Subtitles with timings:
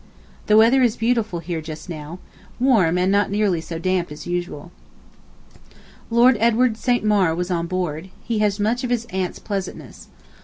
[0.47, 4.71] The weather is beautiful here just now—warm and not nearly so damp as usual.
[6.09, 7.05] Lord Edward St.
[7.05, 10.07] Maur was on board, he has much of his aunt's pleasantness.